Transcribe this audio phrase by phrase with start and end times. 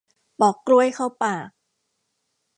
[0.39, 1.49] ปอกกล้วยเข้าปาก